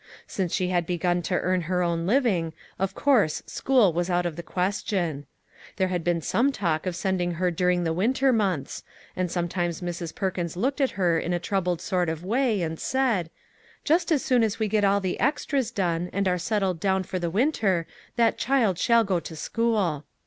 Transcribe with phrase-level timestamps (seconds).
[0.25, 4.35] Since she had begun to earn her own living, of course school was out of
[4.35, 5.27] the question.
[5.75, 8.33] There had been some "MERRY CHRISTMAS TO MAG" talk of sending her during the winter
[8.33, 8.81] months,
[9.15, 10.15] and sometimes Mrs.
[10.15, 13.29] Perkins looked at her in a troubled sort of way and said:"
[13.83, 17.19] Just as soon as we get all the extras done, and are settled down for
[17.19, 20.05] the winter, that child shall go to school."